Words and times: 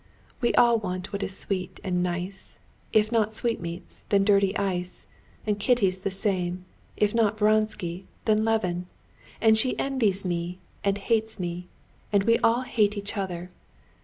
"We 0.41 0.51
all 0.55 0.79
want 0.79 1.13
what 1.13 1.21
is 1.21 1.37
sweet 1.37 1.79
and 1.83 2.01
nice. 2.01 2.57
If 2.91 3.11
not 3.11 3.35
sweetmeats, 3.35 4.03
then 4.09 4.23
a 4.23 4.25
dirty 4.25 4.57
ice. 4.57 5.05
And 5.45 5.59
Kitty's 5.59 5.99
the 5.99 6.09
same—if 6.09 7.13
not 7.13 7.37
Vronsky, 7.37 8.07
then 8.25 8.43
Levin. 8.43 8.87
And 9.41 9.55
she 9.59 9.77
envies 9.77 10.25
me, 10.25 10.57
and 10.83 10.97
hates 10.97 11.39
me. 11.39 11.67
And 12.11 12.23
we 12.23 12.39
all 12.39 12.61
hate 12.63 12.97
each 12.97 13.15
other. 13.15 13.51